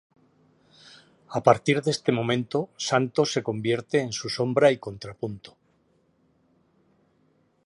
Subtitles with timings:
[1.37, 2.59] A partir de ese momento
[2.89, 5.51] Santos se convierte en su sombra y contrapunto.